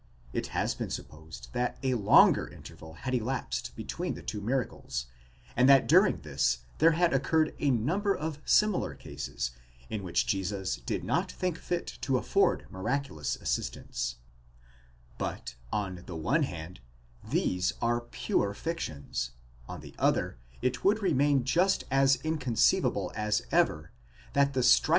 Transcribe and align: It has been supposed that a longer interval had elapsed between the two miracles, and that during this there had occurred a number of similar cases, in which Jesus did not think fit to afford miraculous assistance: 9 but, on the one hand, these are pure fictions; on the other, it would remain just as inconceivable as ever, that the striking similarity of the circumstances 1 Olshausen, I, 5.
It 0.33 0.47
has 0.47 0.73
been 0.73 0.89
supposed 0.89 1.49
that 1.53 1.77
a 1.83 1.93
longer 1.93 2.47
interval 2.47 2.93
had 3.05 3.13
elapsed 3.13 3.75
between 3.75 4.15
the 4.15 4.23
two 4.23 4.41
miracles, 4.41 5.05
and 5.55 5.69
that 5.69 5.87
during 5.87 6.21
this 6.21 6.63
there 6.79 6.93
had 6.93 7.13
occurred 7.13 7.53
a 7.59 7.69
number 7.69 8.15
of 8.15 8.39
similar 8.43 8.95
cases, 8.95 9.51
in 9.91 10.01
which 10.01 10.25
Jesus 10.25 10.77
did 10.77 11.03
not 11.03 11.31
think 11.31 11.55
fit 11.55 11.85
to 12.01 12.17
afford 12.17 12.65
miraculous 12.71 13.35
assistance: 13.35 14.15
9 15.19 15.19
but, 15.19 15.55
on 15.71 16.01
the 16.07 16.15
one 16.15 16.41
hand, 16.41 16.79
these 17.23 17.71
are 17.79 18.01
pure 18.01 18.55
fictions; 18.55 19.33
on 19.69 19.81
the 19.81 19.93
other, 19.99 20.39
it 20.63 20.83
would 20.83 21.03
remain 21.03 21.43
just 21.43 21.83
as 21.91 22.15
inconceivable 22.23 23.11
as 23.15 23.43
ever, 23.51 23.91
that 23.91 23.91
the 23.91 23.91
striking 23.91 23.91
similarity 23.91 23.91
of 23.91 23.93
the 23.93 24.39
circumstances 24.41 24.49
1 24.57 24.63
Olshausen, 24.63 24.79
I, 24.79 24.87
5. 24.87 24.89